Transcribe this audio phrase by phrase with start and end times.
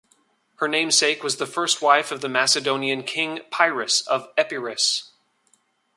[0.55, 5.11] Her namesake was the first wife of the Macedonian King Pyrrhus of Epirus.